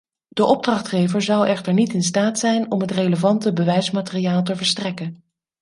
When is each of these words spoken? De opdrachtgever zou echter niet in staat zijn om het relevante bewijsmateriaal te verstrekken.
De 0.27 0.45
opdrachtgever 0.45 1.21
zou 1.21 1.47
echter 1.47 1.73
niet 1.73 1.93
in 1.93 2.03
staat 2.03 2.39
zijn 2.39 2.71
om 2.71 2.81
het 2.81 2.91
relevante 2.91 3.53
bewijsmateriaal 3.53 4.43
te 4.43 4.55
verstrekken. 4.55 5.23